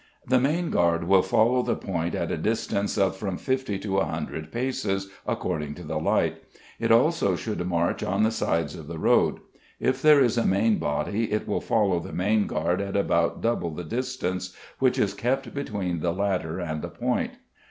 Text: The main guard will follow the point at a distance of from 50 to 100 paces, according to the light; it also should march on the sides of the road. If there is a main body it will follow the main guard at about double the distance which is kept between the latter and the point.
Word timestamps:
The 0.25 0.39
main 0.39 0.71
guard 0.71 1.03
will 1.03 1.21
follow 1.21 1.61
the 1.61 1.75
point 1.75 2.15
at 2.15 2.31
a 2.31 2.35
distance 2.39 2.97
of 2.97 3.15
from 3.15 3.37
50 3.37 3.77
to 3.77 3.91
100 3.97 4.51
paces, 4.51 5.09
according 5.27 5.75
to 5.75 5.83
the 5.83 5.99
light; 5.99 6.41
it 6.79 6.91
also 6.91 7.35
should 7.35 7.63
march 7.67 8.01
on 8.01 8.23
the 8.23 8.31
sides 8.31 8.73
of 8.75 8.87
the 8.87 8.97
road. 8.97 9.41
If 9.79 10.01
there 10.01 10.23
is 10.23 10.39
a 10.39 10.43
main 10.47 10.79
body 10.79 11.31
it 11.31 11.47
will 11.47 11.61
follow 11.61 11.99
the 11.99 12.13
main 12.13 12.47
guard 12.47 12.81
at 12.81 12.97
about 12.97 13.41
double 13.41 13.69
the 13.69 13.83
distance 13.83 14.57
which 14.79 14.97
is 14.97 15.13
kept 15.13 15.53
between 15.53 15.99
the 15.99 16.11
latter 16.11 16.59
and 16.59 16.81
the 16.81 16.89
point. 16.89 17.33